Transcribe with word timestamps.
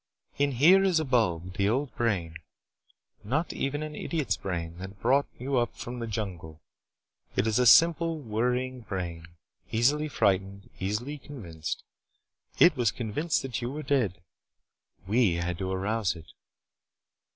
"In 0.39 0.53
here 0.53 0.83
is 0.83 0.99
a 0.99 1.05
bulb, 1.05 1.57
the 1.57 1.69
old 1.69 1.93
brain, 1.93 2.37
not 3.23 3.53
even 3.53 3.83
an 3.83 3.95
idiot's 3.95 4.35
brain, 4.35 4.79
that 4.79 4.99
brought 4.99 5.27
you 5.37 5.57
up 5.57 5.75
from 5.75 5.99
the 5.99 6.07
jungle. 6.07 6.59
It 7.35 7.45
is 7.45 7.59
a 7.59 7.67
simple, 7.67 8.17
worrying 8.19 8.79
brain. 8.81 9.27
Easily 9.71 10.07
frightened. 10.07 10.71
Easily 10.79 11.19
convinced. 11.19 11.83
It 12.57 12.75
was 12.75 12.89
convinced 12.89 13.43
that 13.43 13.61
you 13.61 13.69
were 13.69 13.83
dead. 13.83 14.19
We 15.05 15.33
had 15.35 15.59
to 15.59 15.69
arouse 15.69 16.15
it." 16.15 16.31